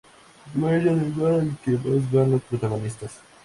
Dueño 0.55 0.95
del 0.95 1.11
bar 1.11 1.33
al 1.41 1.57
que 1.63 1.73
más 1.73 2.11
van 2.11 2.31
los 2.31 2.41
protagonistas. 2.41 3.19